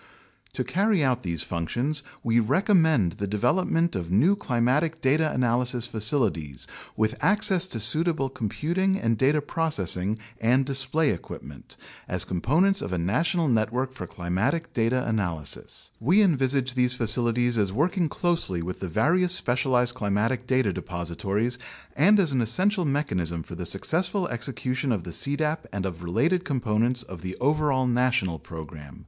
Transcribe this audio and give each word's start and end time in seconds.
To 0.53 0.63
carry 0.63 1.03
out 1.03 1.21
these 1.21 1.43
functions 1.43 2.01
we 2.23 2.39
recommend 2.39 3.11
the 3.11 3.27
development 3.27 3.95
of 3.95 4.09
new 4.09 4.35
climatic 4.35 4.99
data 4.99 5.31
analysis 5.31 5.85
facilities 5.85 6.65
with 6.97 7.19
access 7.23 7.67
to 7.67 7.79
suitable 7.79 8.27
computing 8.27 8.99
and 8.99 9.15
data 9.15 9.43
processing 9.43 10.17
and 10.39 10.65
display 10.65 11.11
equipment, 11.11 11.77
as 12.07 12.25
components 12.25 12.81
of 12.81 12.91
a 12.91 12.97
national 12.97 13.47
network 13.47 13.93
for 13.93 14.07
climatic 14.07 14.73
data 14.73 15.07
analysis. 15.07 15.91
We 15.99 16.23
envisage 16.23 16.73
these 16.73 16.95
facilities 16.95 17.59
as 17.59 17.71
work 17.71 17.95
ing 17.95 18.07
closely 18.09 18.63
with 18.63 18.79
the 18.79 18.87
various 18.89 19.35
specialized 19.35 19.93
climatic 19.93 20.47
data 20.47 20.73
depositories 20.73 21.59
and 21.95 22.17
10 22.17 22.17
UNDERSTANDING 22.17 22.17
CLIMATIC 22.17 22.17
CHANGE 22.17 22.23
as 22.23 22.31
an 22.31 22.41
essential 22.41 22.85
mechanism 22.85 23.43
for 23.43 23.53
the 23.53 23.67
successful 23.67 24.27
execution 24.29 24.91
of 24.91 25.03
the 25.03 25.11
cdap 25.11 25.65
and 25.71 25.85
of 25.85 26.01
related 26.01 26.43
components 26.43 27.03
of 27.03 27.21
the 27.21 27.35
overall 27.39 27.85
national 27.85 28.39
program. 28.39 28.97